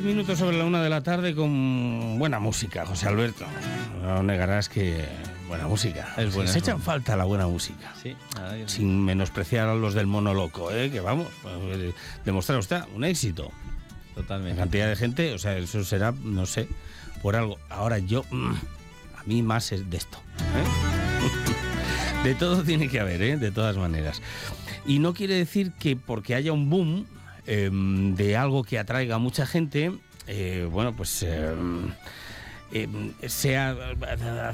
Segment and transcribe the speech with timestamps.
[0.00, 3.44] 10 minutos sobre la una de la tarde con buena música, José Alberto.
[4.00, 5.04] No negarás que
[5.48, 6.14] buena música.
[6.16, 6.84] Es buena, Se es echan buena.
[6.84, 7.92] falta la buena música.
[8.00, 8.14] Sí,
[8.66, 10.92] Sin menospreciar a los del mono loco, ¿eh?
[10.92, 11.26] que vamos,
[11.72, 11.92] eh,
[12.24, 13.50] demostrar usted un éxito.
[14.14, 14.56] La totalmente.
[14.56, 16.68] cantidad de gente, o sea, eso será, no sé,
[17.20, 17.58] por algo.
[17.68, 18.52] Ahora yo, mm,
[19.18, 20.18] a mí más es de esto.
[20.38, 22.22] ¿eh?
[22.22, 23.36] De todo tiene que haber, ¿eh?
[23.36, 24.22] de todas maneras.
[24.86, 27.06] Y no quiere decir que porque haya un boom
[27.48, 29.92] eh, de algo que atraiga a mucha gente,
[30.26, 31.54] eh, bueno, pues eh,
[32.70, 32.86] eh,
[33.26, 33.74] sea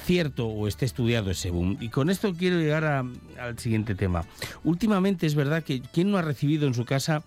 [0.04, 1.76] cierto o esté estudiado ese boom.
[1.80, 4.24] Y con esto quiero llegar al siguiente tema.
[4.62, 7.24] Últimamente es verdad que quien no ha recibido en su casa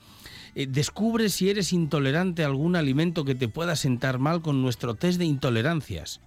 [0.55, 4.95] eh, descubre si eres intolerante a algún alimento que te pueda sentar mal con nuestro
[4.95, 6.21] test de intolerancias.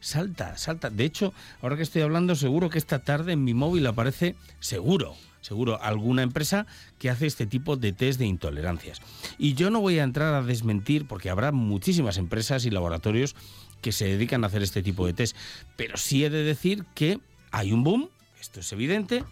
[0.00, 0.88] Salta, salta.
[0.88, 5.14] De hecho, ahora que estoy hablando, seguro que esta tarde en mi móvil aparece, seguro,
[5.40, 6.66] seguro, alguna empresa
[6.98, 9.00] que hace este tipo de test de intolerancias.
[9.38, 13.36] Y yo no voy a entrar a desmentir, porque habrá muchísimas empresas y laboratorios
[13.80, 15.36] que se dedican a hacer este tipo de test.
[15.76, 17.18] Pero sí he de decir que
[17.50, 19.24] hay un boom, esto es evidente,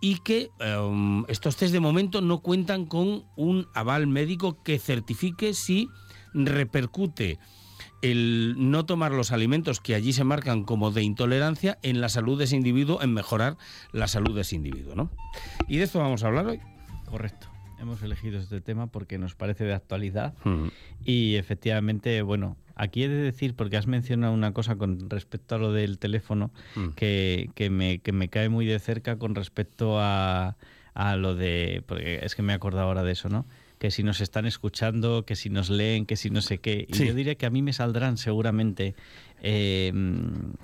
[0.00, 5.54] y que em, estos test de momento no cuentan con un aval médico que certifique
[5.54, 5.88] si
[6.34, 7.38] repercute
[8.02, 12.38] el no tomar los alimentos que allí se marcan como de intolerancia en la salud
[12.38, 13.56] de ese individuo, en mejorar
[13.92, 15.10] la salud de ese individuo, ¿no?
[15.68, 16.60] Y de esto vamos a hablar hoy.
[17.06, 17.48] Correcto.
[17.78, 20.68] Hemos elegido este tema porque nos parece de actualidad Mm.
[21.04, 25.58] y efectivamente, bueno, aquí he de decir, porque has mencionado una cosa con respecto a
[25.58, 26.88] lo del teléfono, Mm.
[26.96, 30.56] que, que me, que me cae muy de cerca con respecto a,
[30.94, 33.44] a lo de, porque es que me he acordado ahora de eso, ¿no?
[33.78, 36.86] Que si nos están escuchando, que si nos leen, que si no sé qué.
[36.88, 37.06] Y Sí.
[37.06, 38.94] yo diría que a mí me saldrán seguramente
[39.42, 39.92] eh,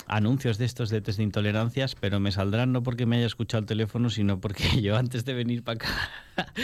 [0.06, 3.60] anuncios de estos de test de intolerancias, pero me saldrán no porque me haya escuchado
[3.60, 6.10] el teléfono, sino porque yo antes de venir para acá,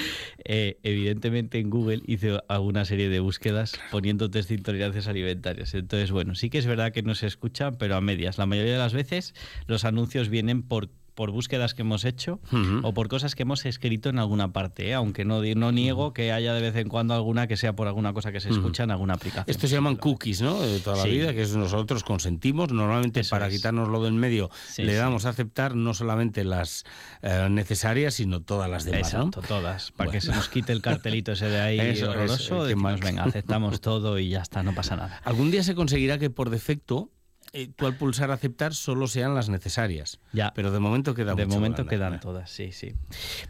[0.44, 5.74] eh, evidentemente en Google hice alguna serie de búsquedas poniendo test de intolerancias alimentarias.
[5.74, 8.38] Entonces, bueno, sí que es verdad que no se escuchan, pero a medias.
[8.38, 9.34] La mayoría de las veces
[9.66, 12.86] los anuncios vienen por por búsquedas que hemos hecho Ujú.
[12.86, 14.94] o por cosas que hemos escrito en alguna parte, ¿eh?
[14.94, 18.12] aunque no, no niego que haya de vez en cuando alguna que sea por alguna
[18.12, 19.44] cosa que se escucha en alguna aplicación.
[19.48, 20.60] Esto se llaman cookies, ¿no?
[20.60, 21.08] De toda la Sí.
[21.10, 22.70] vida, que es nosotros consentimos.
[22.72, 23.56] Normalmente Eso para es.
[23.56, 24.96] quitárnoslo del medio Sí, le sí.
[24.98, 26.84] damos a aceptar no solamente las
[27.22, 29.18] eh, necesarias, sino todas las demás, ¿no?
[29.26, 29.90] Exacto, todas.
[29.90, 33.00] Para que se nos quite el cartelito ese de ahí Eso, horroroso, eso, que decimos,
[33.00, 35.20] venga, aceptamos todo y ya está, no pasa nada.
[35.24, 37.10] Algún día se conseguirá que por defecto
[37.52, 40.18] eh, tú al pulsar aceptar solo sean las necesarias.
[40.32, 40.52] Ya.
[40.54, 42.94] Pero de momento queda de momento quedan todas, sí, sí.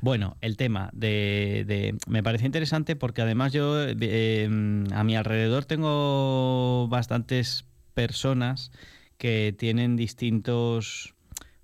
[0.00, 4.48] Bueno, el tema de, de- me parece interesante porque además yo de- eh,
[4.92, 7.64] a mi alrededor tengo bastantes
[7.94, 8.70] personas
[9.16, 11.14] que tienen distintos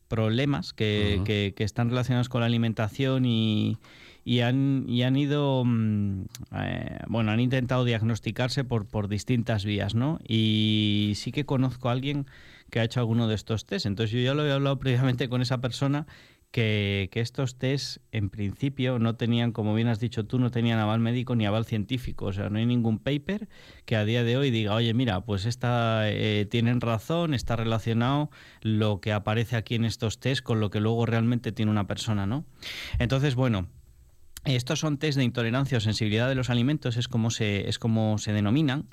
[0.09, 3.79] problemas que, que- que están relacionados con la alimentación y,
[4.25, 6.23] y han, y han ido, mm,
[6.57, 10.19] eh, bueno, han intentado diagnosticarse por, por distintas vías, ¿no?
[10.27, 12.27] Y sí que conozco a alguien
[12.71, 13.87] que ha hecho alguno de estos test.
[13.87, 16.07] Entonces yo ya lo he hablado previamente con esa persona
[16.51, 20.79] que, que estos test en principio no tenían, como bien has dicho tú, no tenían
[20.79, 22.27] aval médico ni aval científico.
[22.27, 23.49] O sea, no hay ningún paper
[23.85, 28.31] que a día de hoy diga, oye, mira, pues esta eh, tienen razón, está relacionado
[28.63, 32.25] lo que aparece aquí en estos test con lo que luego realmente tiene una persona,
[32.27, 32.47] ¿no?
[32.99, 33.69] Entonces, bueno.
[34.45, 38.19] Estos son test de intolerancia o sensibilidad de los alimentos, es como se, es como
[38.19, 38.89] se denominan.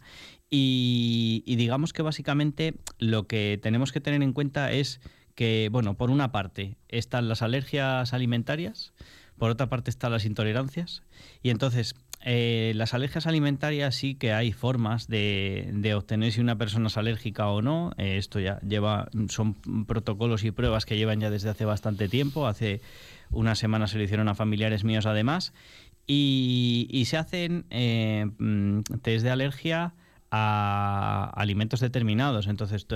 [0.50, 5.02] Y, y digamos que básicamente lo que tenemos que tener en cuenta es
[5.36, 8.94] que, bueno, por una parte están las alergias alimentarias,
[9.38, 11.04] por otra parte están las intolerancias.
[11.42, 16.58] Y entonces, eh, las alergias alimentarias sí que hay formas de, de obtener si una
[16.58, 17.94] persona es alérgica o no.
[17.98, 19.56] Eh, esto ya lleva, son
[19.86, 22.48] protocolos y pruebas que llevan ya desde hace bastante tiempo.
[22.48, 22.82] Hace
[23.32, 25.54] unas semanas se lo hicieron a familiares míos además.
[26.06, 29.94] Y, y se hacen eh, mm, test de alergia
[30.31, 32.47] a alimentos determinados.
[32.47, 32.88] Entonces,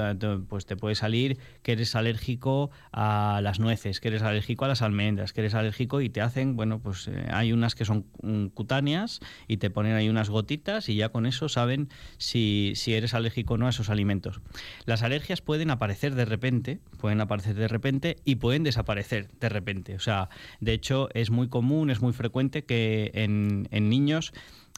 [0.47, 4.81] pues te puede salir que eres alérgico a las nueces, que eres alérgico a las
[4.81, 8.47] almendras, que eres alérgico y te hacen, bueno, pues eh, hay unas que son mm,
[8.47, 13.13] cutáneas y te ponen ahí unas gotitas y ya con eso saben si, si eres
[13.13, 14.39] alérgico o no a esos alimentos.
[14.85, 19.95] Las alergias pueden aparecer de repente, pueden aparecer de repente y pueden desaparecer de repente.
[19.95, 20.29] O sea,
[20.61, 24.31] de hecho es muy común, es muy frecuente que en, en niños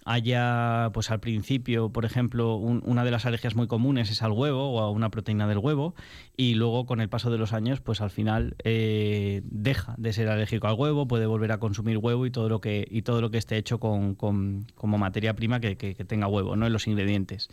[0.10, 4.32] haya, pues al principio, por ejemplo, un- una de las alergias muy comunes es al
[4.32, 5.96] huevo o a una proteína del huevo,
[6.38, 10.30] y luego con el paso de los años, pues al final eh, deja de ser
[10.30, 13.30] alérgico al huevo, puede volver a consumir huevo y todo lo que, y todo lo
[13.32, 16.66] que esté hecho con, con- como materia prima que, que- tenga huevo, ¿no?
[16.68, 17.50] En los ingredientes.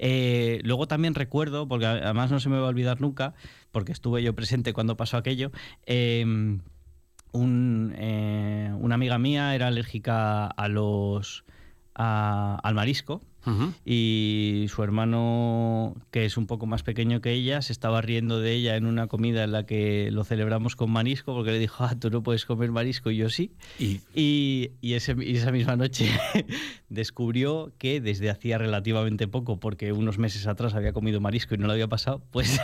[0.00, 3.34] Eh, luego también recuerdo, porque además no se me va a olvidar nunca,
[3.70, 5.52] porque estuve yo presente cuando pasó aquello,
[5.86, 6.24] eh,
[7.32, 11.44] un, eh, una amiga mía era alérgica a los
[11.94, 13.22] a- al marisco
[13.84, 18.52] y su hermano, que es un poco más pequeño que ella, se estaba riendo de
[18.52, 21.96] ella en una comida en la que lo celebramos con marisco, porque le dijo, ah,
[21.98, 23.50] tú no puedes comer marisco y yo sí.
[24.14, 25.14] Y, y, esa
[25.50, 26.08] misma noche
[26.92, 31.66] descubrió que desde hacía relativamente poco, porque unos meses atrás había comido marisco y no
[31.66, 32.60] lo había pasado, pues,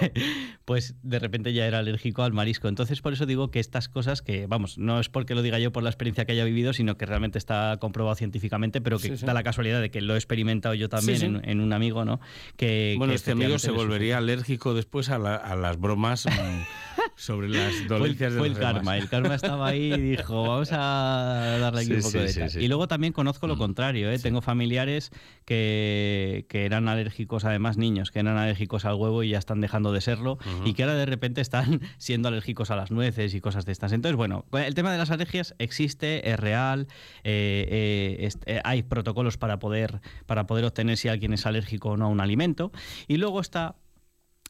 [0.64, 2.68] pues de repente ya era alérgico al marisco.
[2.68, 5.72] Entonces, por eso digo que estas cosas que, vamos, no es porque lo diga yo
[5.72, 9.34] por la experiencia que haya vivido, sino que realmente está comprobado científicamente, pero que da
[9.34, 12.20] la casualidad de que lo he experimentado yo también En, un amigo, ¿no?
[12.56, 16.30] Que, bueno, este amigo se volvería alérgico después a, las bromas mm,
[17.16, 21.58] sobre las dolencias fue, fue el karma, el karma estaba ahí y dijo, vamos a
[21.60, 23.58] darle aquí un poco de Y luego también conozco lo mm.
[23.58, 24.18] contrario, ¿eh?
[24.18, 25.10] tengo familiares
[25.44, 29.92] que, que, eran alérgicos, además niños, que eran alérgicos al huevo y ya están dejando
[29.92, 33.64] de serlo, y que ahora de repente están siendo alérgicos a las nueces y cosas
[33.64, 33.92] de estas.
[33.92, 36.86] Entonces, bueno, el tema de las alergias existe, es real,
[37.24, 41.96] eh, eh, eh, hay protocolos para poder, para poder obtener si alguien es alérgico o
[41.96, 42.72] no a un alimento.
[43.06, 43.76] Y luego está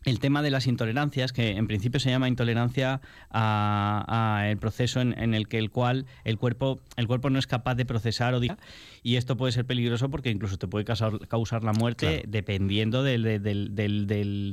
[0.08, 3.00] el tema de las intolerancias, que en principio se llama intolerancia
[3.30, 7.74] a, el proceso en, el que el cual el cuerpo, el cuerpo no es capaz
[7.74, 8.40] de procesar o
[9.02, 13.22] y esto puede ser peligroso porque incluso te puede causar, la muerte dependiendo del,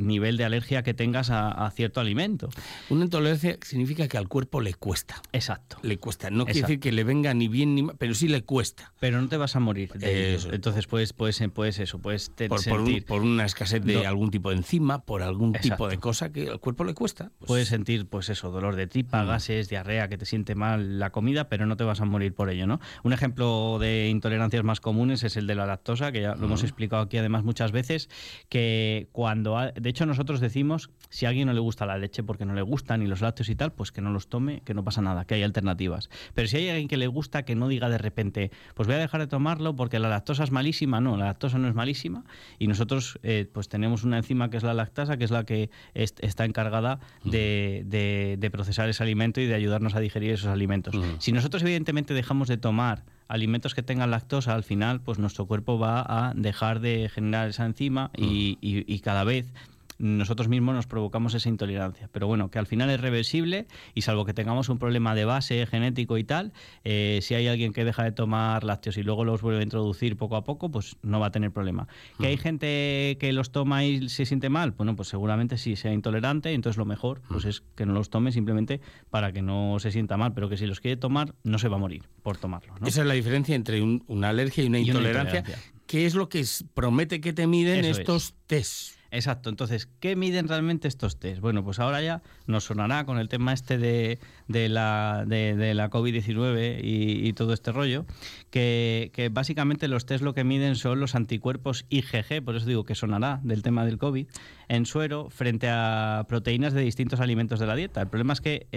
[0.02, 2.50] nivel de alergia que tengas a, cierto alimento.
[2.90, 5.22] Una intolerancia significa que al cuerpo le cuesta.
[5.34, 5.78] Exacto.
[5.82, 6.30] Le cuesta.
[6.30, 8.94] No quiere decir que le venga ni bien ni mal, pero sí le cuesta.
[9.00, 9.92] Pero no te vas a morir.
[9.94, 13.06] De Entonces puedes, puedes, puedes eso, puedes por, sentir...
[13.06, 16.50] por, una escasez de algún tipo de enzima, por algún un tipo de cosa que
[16.50, 17.32] al cuerpo le cuesta.
[17.40, 19.28] Pues Puedes sentir, pues eso, dolor de tripa, mm.
[19.28, 22.50] gases, diarrea, que te siente mal la comida, pero no te vas a morir por
[22.50, 22.80] ello, ¿no?
[23.04, 26.64] Un ejemplo de intolerancias más comunes es el de la lactosa, que ya lo hemos
[26.64, 28.10] explicado aquí además muchas veces,
[28.50, 32.46] que cuando, de hecho nosotros decimos, si a alguien no le gusta la leche porque
[32.46, 34.84] no le gustan ni los lácteos y tal, pues que no los tome, que no
[34.84, 36.10] pasa nada, que hay alternativas.
[36.34, 39.00] Pero si hay alguien que le gusta, que no diga de repente, pues voy a
[39.00, 42.24] dejar de tomarlo porque la lactosa es malísima, no, la lactosa no es malísima
[42.60, 45.70] y nosotros eh, pues tenemos una enzima que es la lactasa, que es la que
[45.94, 50.96] está encargada de, procesar ese alimento y de ayudarnos a digerir esos alimentos.
[51.20, 55.78] Si nosotros evidentemente dejamos de tomar alimentos que tengan lactosa, al final, pues nuestro cuerpo
[55.78, 59.52] va a dejar de generar esa enzima y cada vez
[59.98, 62.10] nosotros mismos nos provocamos esa intolerancia.
[62.12, 65.66] Pero bueno, que al final es reversible y salvo que tengamos un problema de base
[65.66, 66.54] genético y tal,
[66.84, 70.18] eh, si hay alguien que deja de tomar lácteos y luego los vuelve a introducir
[70.18, 71.88] poco a poco, pues no va a tener problema.
[72.20, 74.72] ¿Que hay gente que los toma y se siente mal?
[74.72, 78.32] Bueno, pues seguramente sí sea intolerante, entonces lo mejor pues es que no los tome
[78.32, 81.68] simplemente para que no se sienta mal, pero que si los quiere tomar no se
[81.68, 82.74] va a morir por tomarlo.
[82.86, 85.44] Esa es la diferencia entre una alergia y una, intolerancia.
[85.88, 86.44] ¿Qué es lo que
[86.74, 88.96] promete que te miden estos test?
[89.16, 91.40] Exacto, entonces, ¿qué miden realmente estos test?
[91.40, 94.20] Bueno, pues ahora ya nos sonará con el tema este de,
[94.50, 98.06] la, de, la COVID-19 y, todo este rollo,
[98.50, 102.94] que, básicamente los test lo que miden son los anticuerpos IgG, por eso digo que
[102.94, 104.28] sonará del tema del COVID,
[104.68, 108.02] en suero frente a proteínas de distintos alimentos de la dieta.
[108.02, 108.68] El problema es que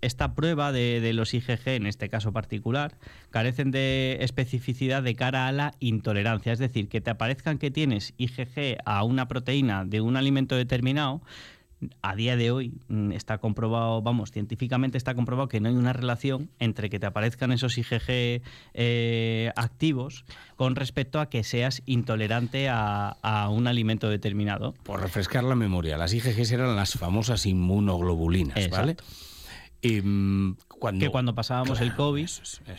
[0.00, 2.96] esta prueba de, de los IgG, en este caso particular,
[3.30, 8.14] carecen de especificidad de cara a la intolerancia, es decir, que te aparezcan que tienes
[8.18, 11.22] IgG a una proteína de un alimento determinado,
[12.02, 15.92] a día de hoy mm, está comprobado, vamos, científicamente está comprobado que no hay una
[15.92, 18.42] relación entre que te aparezcan esos IgG
[18.74, 20.24] eh, activos
[20.56, 23.16] con respecto a que seas intolerante a,
[23.50, 24.74] un alimento determinado.
[24.82, 28.96] Por refrescar la memoria, las IgG eran las famosas inmunoglobulinas, ¿vale?
[30.98, 32.28] Que cuando pasábamos el COVID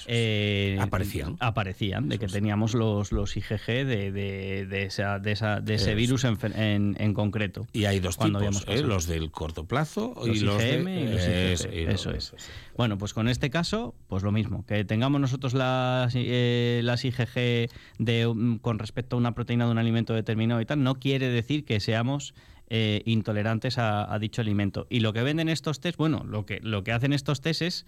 [0.07, 1.37] eh, aparecían.
[1.39, 5.95] Aparecían, de que teníamos los, los IgG de, de, de, esa, de, esa, de ese
[5.95, 7.67] virus en, en, concreto.
[7.73, 8.81] Y hay dos tipos, ¿eh?
[8.81, 11.89] los del corto plazo y los IgM y los IgG.
[11.89, 12.33] eso es.
[12.75, 17.69] Bueno, pues con este caso, pues lo mismo, que tengamos nosotros las, eh, las IgG
[17.99, 21.29] de, mm, con respecto a una proteína de un alimento determinado y tal, no quiere
[21.29, 22.33] decir que seamos
[22.73, 24.87] eh, intolerantes a, dicho alimento.
[24.89, 27.85] Y lo que venden estos test, bueno, lo que, lo que hacen estos test es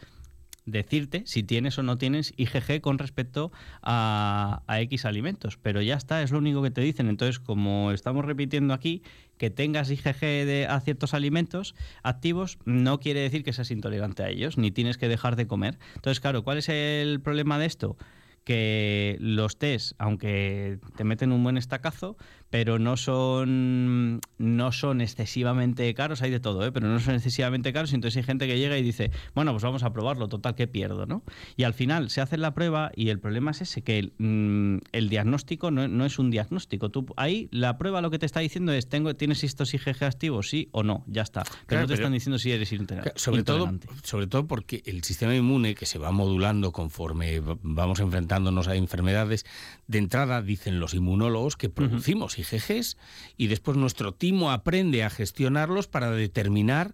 [0.66, 5.56] decirte si tienes o no tienes IgG con respecto a, X alimentos.
[5.56, 7.08] Pero ya está, es lo único que te dicen.
[7.08, 9.04] Entonces, como estamos repitiendo aquí,
[9.38, 14.58] que tengas IgG a ciertos alimentos activos no quiere decir que seas intolerante a ellos,
[14.58, 15.80] ni tienes que dejar de comer.
[15.96, 17.96] Entonces, claro, ¿cuál es el problema de esto?
[18.44, 22.18] que los test, aunque te meten un buen estacazo,
[22.54, 26.72] pero no son no son excesivamente caros, hay de todo, ¿eh?
[26.72, 29.82] pero no son excesivamente caros, entonces hay gente que llega y dice, bueno, pues vamos
[29.82, 31.08] a probarlo, total, que pierdo?
[31.08, 31.24] ¿no?
[31.58, 34.84] Y al final se hace la prueba y el problema es ese, que el, mm,
[34.92, 36.90] el diagnóstico no, no, es un diagnóstico.
[36.92, 40.50] Tú, ahí la prueba lo que te está diciendo es, tengo, ¿tienes estos IgG activos?
[40.50, 41.42] Sí o no, ya está.
[41.66, 43.20] Pero no te están diciendo si eres intolerante.
[43.20, 48.68] Sobre todo, sobre todo porque el sistema inmune, que se va modulando conforme vamos enfrentándonos
[48.68, 49.44] a enfermedades,
[49.88, 52.43] de entrada dicen los inmunólogos que producimos IgGs
[53.38, 56.94] y después nuestro timo aprende a gestionarlos para determinar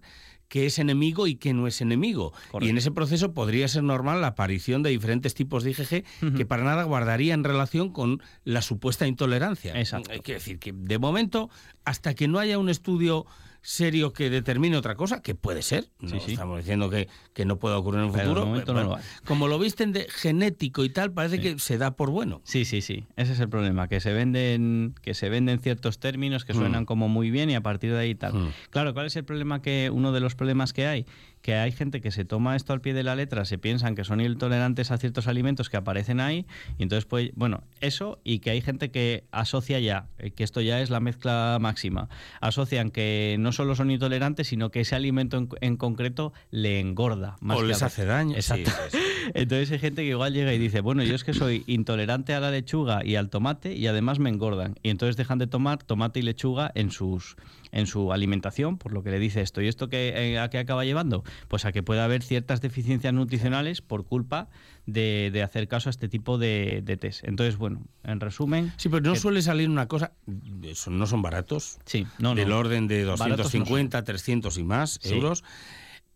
[0.50, 2.32] qué es enemigo y qué no es enemigo.
[2.60, 6.04] Y en ese proceso podría ser normal la aparición de diferentes tipos de IgG
[6.36, 9.78] que para nada guardarían relación con la supuesta intolerancia.
[9.78, 10.10] Exacto.
[10.10, 11.50] Hay que decir que de momento,
[11.84, 13.26] hasta que no haya un estudio
[13.62, 15.90] serio que determine otra cosa, que puede ser.
[16.00, 18.98] No estamos diciendo que, que, no pueda ocurrir en un futuro.
[19.24, 22.40] como lo visten de genético y tal, parece que se da por bueno.
[22.44, 23.06] Sí, sí, sí.
[23.16, 26.86] Ese es el problema, que se venden, que se venden ciertos términos que suenan mm.
[26.86, 28.34] como muy bien y a partir de ahí tal.
[28.34, 28.52] Mm.
[28.70, 31.06] Claro, ¿cuál es el problema que, uno de los problemas que hay?
[31.42, 34.04] Que hay gente que se toma esto al pie de la letra, se piensan que
[34.04, 36.46] son intolerantes a ciertos alimentos que aparecen ahí,
[36.78, 40.60] y entonces, pues, bueno, eso y que hay gente que asocia ya, eh, que esto
[40.60, 42.08] ya es la mezcla máxima,
[42.40, 47.36] asocian que no solo son intolerantes, sino que ese alimento en, concreto le engorda.
[47.40, 48.34] Más o les hace daño.
[48.34, 48.70] Exacto.
[49.34, 52.40] entonces hay gente que igual llega y dice, bueno, yo es que soy intolerante a
[52.40, 54.76] la lechuga y al tomate y además me engordan.
[54.82, 57.36] Y entonces dejan de tomar tomate y lechuga en sus
[57.72, 59.62] en su alimentación, por lo que le dice esto.
[59.62, 61.24] ¿Y esto que, eh, a qué acaba llevando?
[61.48, 64.48] Pues a que pueda haber ciertas deficiencias nutricionales por culpa
[64.86, 67.24] de, hacer caso a este tipo de, test.
[67.24, 68.72] Entonces, bueno, en resumen...
[68.76, 70.12] Sí, pero no suele salir una cosa...
[70.26, 71.78] no son baratos.
[71.84, 75.44] Sí, no, Del orden de 250, 300 y más euros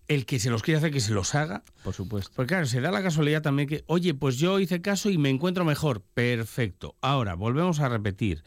[0.09, 1.63] el que se los quiere hacer que se los haga.
[1.83, 2.33] Por supuesto.
[2.35, 5.31] Porque claro, se da la casualidad también que, oye, pues yo hice caso y me
[5.31, 6.03] encuentro mejor.
[6.15, 6.97] Perfecto.
[7.01, 8.43] Ahora, volvemos a repetir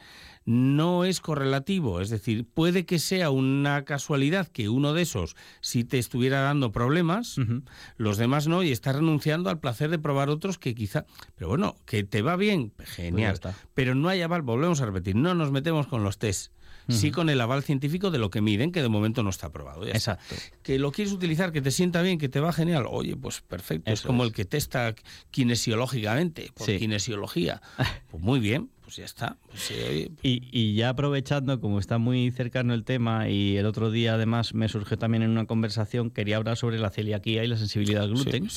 [0.47, 1.99] no es correlativo.
[1.99, 6.71] Es decir, puede que sea una casualidad que uno de esos sí te estuviera dando
[6.71, 7.35] problemas,
[7.97, 11.05] los demás no, y estás renunciando al placer de probar otros que quizá.
[11.35, 13.37] Pero bueno, que te va bien, genial.
[13.41, 16.53] Pues Pero no hay aval, volvemos a repetir, no nos metemos con los test.
[16.89, 19.85] Sí con el aval científico de lo que miden, que de momento no está aprobado.
[19.87, 20.35] Exacto.
[20.63, 22.85] Que lo quieres utilizar, que te sienta bien, que te va genial.
[22.89, 23.91] Oye, pues perfecto.
[23.91, 24.95] es como el que testa
[25.31, 27.61] kinesiológicamente, por kinesiología.
[28.09, 29.35] Pues muy bien, pues ya está.
[29.47, 29.69] Pues
[30.23, 34.69] y, ya aprovechando, como está muy cercano el tema, y el otro día además me
[34.69, 38.47] surgió también en una conversación, quería hablar sobre la celiaquía y la sensibilidad al gluten,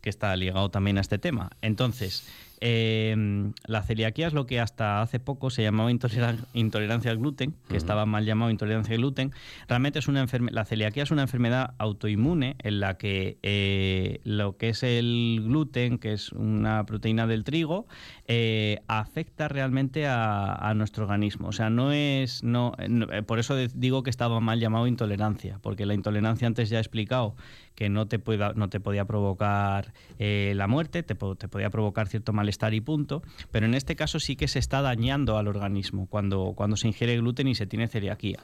[0.00, 1.50] que está ligado también a este tema.
[1.62, 2.24] Entonces,
[2.62, 7.76] Em, la celiaquía es lo que hasta hace poco se llamaba intolerancia al gluten, que
[7.76, 9.32] estaba mal llamado intolerancia al gluten.
[9.66, 14.70] Realmente es una la celiaquía es una enfermedad autoinmune en la que eh, lo que
[14.70, 17.86] es el gluten, que es una proteína del trigo,
[18.26, 21.48] eh, afecta realmente a, nuestro organismo.
[21.48, 25.86] O sea, no es, no, eh, por eso digo que estaba mal llamado intolerancia, porque
[25.86, 27.34] la intolerancia antes ya he explicado
[27.74, 32.08] que no te, pueda, no te podía provocar eh, la muerte, te, te, podía provocar
[32.08, 36.06] cierto malestar y punto, pero en este caso sí que se está dañando al organismo
[36.06, 38.38] cuando, cuando se ingiere gluten y se tiene celiaquía.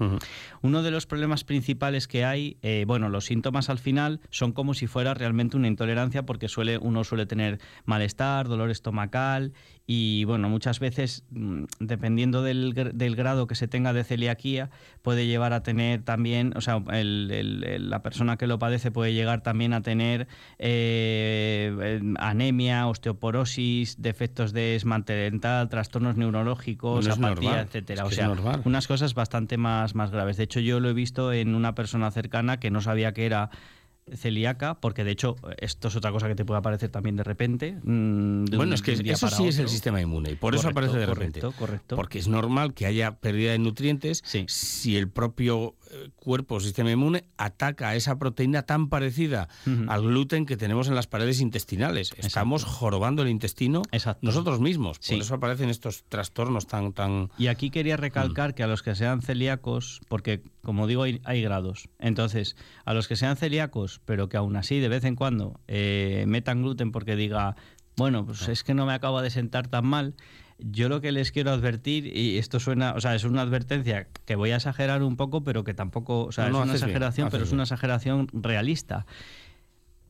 [0.63, 4.75] Uno de los problemas principales que hay, eh, bueno, los síntomas al final son como
[4.75, 9.53] si fuera realmente una intolerancia porque suele, uno suele tener malestar, dolor estomacal
[9.89, 12.75] y bueno, muchas veces, mm, dependiendo del,
[13.15, 14.71] grado que se tenga de celiaquía,
[15.03, 19.73] puede llevar a tener también, o sea, la persona que lo padece puede llegar también
[19.73, 20.27] a tener
[20.59, 28.07] eh, anemia, osteoporosis, defectos de esmalte dental, trastornos neurológicos, apatía, etcétera.
[28.07, 28.33] o sea,
[28.65, 30.37] unas cosas bastante más, más graves.
[30.37, 33.51] De hecho, yo lo he visto en una persona cercana que no sabía que era
[34.15, 37.79] celíaca, porque de hecho esto es otra cosa que te puede aparecer también de repente.
[37.83, 41.07] Mm, bueno, es que eso sí es el sistema inmune y por eso aparece de
[41.07, 41.41] repente.
[41.41, 46.91] Correcto, Porque es normal que haya pérdida de nutrientes si el propio eh, cuerpo, sistema
[46.91, 49.49] inmune, ataca a esa proteína tan parecida
[49.89, 52.15] al gluten que tenemos en las paredes intestinales.
[52.19, 53.83] Estamos jorobando el intestino
[54.21, 54.99] nosotros mismos.
[54.99, 56.93] Por eso aparecen estos trastornos tan...
[56.93, 57.31] tan...
[57.39, 61.43] Y aquí quería recalcar que a los que sean celíacos, porque como digo, hay, hay
[61.43, 61.89] grados.
[62.01, 66.25] Entonces, a los que sean celíacos, pero que aún así de vez en cuando eh,
[66.27, 67.57] metan gluten porque diga,
[67.97, 70.15] bueno, pues es que no me acaba de sentar tan mal.
[70.59, 74.37] Yo lo que les quiero advertir, y esto suena, o sea, es una advertencia que
[74.37, 77.53] voy a exagerar un poco, pero que tampoco, o sea, es una exageración, pero es
[77.53, 79.07] una exageración realista.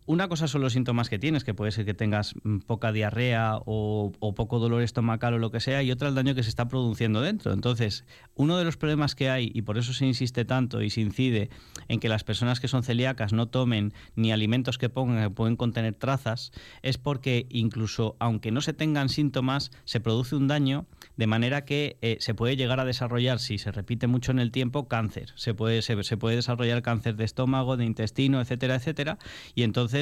[0.06, 3.58] Una cosa son los síntomas que tienes, que puede ser que tengas mm, poca diarrea
[3.64, 6.68] o, poco dolor estomacal o lo que sea, y otra el daño que se está
[6.68, 7.52] produciendo dentro.
[7.52, 11.00] Entonces, uno de los problemas que hay, y por eso se insiste tanto y se
[11.00, 11.50] incide
[11.88, 15.56] en que las personas que son celíacas no tomen ni alimentos que pongan que pueden
[15.56, 20.86] contener trazas, es porque incluso aunque no se tengan síntomas, se produce un daño
[21.16, 24.52] de manera que eh, se puede llegar a desarrollar, si se repite mucho en el
[24.52, 25.32] tiempo, cáncer.
[25.34, 29.18] Se puede, se, se puede desarrollar cáncer de estómago, de intestino, etcétera, etcétera,
[29.54, 29.95] y entonces,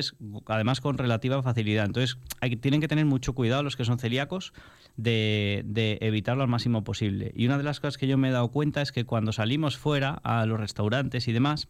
[0.47, 1.87] además con relativa facilidad.
[1.87, 2.19] Entonces,
[2.61, 4.53] tienen que tener mucho cuidado los que son celíacos
[4.97, 7.33] de, de evitarlo al máximo posible.
[7.35, 9.77] Y una de las cosas que yo me he dado cuenta es que cuando salimos
[9.77, 11.69] fuera a los restaurantes y demás,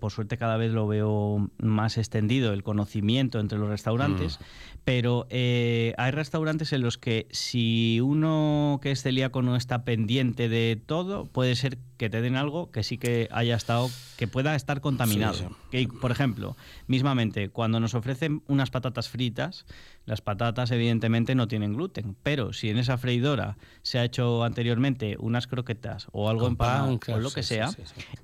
[0.00, 4.44] por suerte cada vez lo veo más extendido el conocimiento entre los restaurantes, mm.
[4.84, 10.48] pero eh, hay restaurantes en los que si uno que es celíaco no está pendiente
[10.48, 14.54] de todo, puede ser que te den algo que sí que haya estado, que pueda
[14.54, 15.56] estar contaminado.
[15.70, 19.64] Que, por ejemplo, mismamente, cuando nos ofrecen unas patatas fritas,
[20.06, 25.16] las patatas evidentemente no tienen gluten, pero si en esa freidora se ha hecho anteriormente
[25.18, 27.70] unas croquetas o algo en pan, o lo que sea,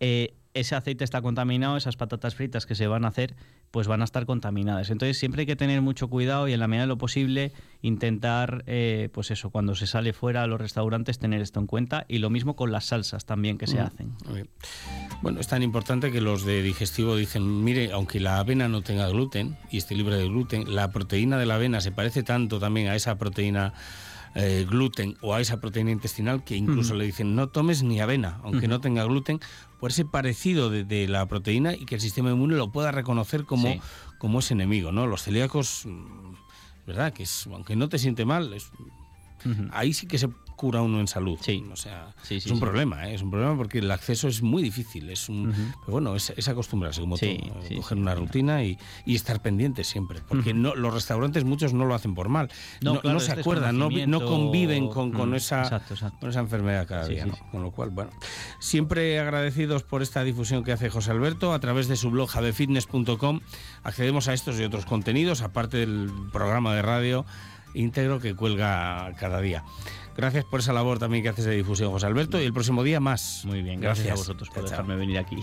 [0.01, 3.37] eh, ese aceite está contaminado, esas patatas fritas que se van a hacer,
[3.71, 4.91] pues van a estar contaminadas.
[4.91, 7.53] Entonces siempre hay que tener mucho cuidado y en la medida de lo posible
[7.83, 12.05] intentar, eh, pues eso, cuando se sale fuera a los restaurantes tener esto en cuenta
[12.09, 14.13] y lo mismo con las salsas también que se mm, hacen.
[15.23, 19.09] Bueno, es tan importante que los de digestivo dicen, mire, aunque la avena no tenga
[19.09, 22.89] gluten y esté libre de gluten, la proteína de la avena se parece tanto también
[22.89, 23.73] a esa proteína
[24.35, 28.41] eh, gluten o a esa proteína intestinal que incluso le dicen no tomes ni avena,
[28.45, 29.41] aunque no tenga gluten,
[29.81, 33.81] por ese parecido de, la proteína y que el sistema inmune lo pueda reconocer como,
[34.19, 34.93] como ese enemigo.
[34.93, 35.07] ¿no?
[35.07, 37.13] Los celíacos, mm, ¿verdad?
[37.13, 38.71] Que es, aunque no te siente mal, es,
[39.73, 40.29] ahí sí que se
[40.61, 41.39] cura uno en salud.
[41.41, 41.65] Sí.
[41.73, 43.15] O sea, es un problema, ¿eh?
[43.15, 45.09] es un problema porque el acceso es muy difícil.
[45.09, 47.31] Es un, pero bueno, es, acostumbrarse como todo,
[47.77, 48.77] coger una rutina y,
[49.07, 50.21] estar pendiente siempre.
[50.29, 52.51] Porque no, los restaurantes muchos no lo hacen por mal.
[52.83, 55.83] No, no, se acuerdan, no, no conviven con, con esa,
[56.21, 57.27] con esa enfermedad cada día.
[57.51, 58.11] Con lo cual, bueno,
[58.59, 63.41] siempre agradecidos por esta difusión que hace José Alberto a través de su blog javefitness.com.
[63.83, 67.25] Accedemos a estos y otros contenidos, aparte del programa de radio
[67.75, 69.65] íntegro que cuelga cada día.
[70.17, 73.01] Gracias por esa labor también que haces de difusión, José Alberto, y el próximo día
[73.01, 73.43] más.
[73.45, 75.43] Muy bien, gracias, a vosotros por dejarme venir aquí.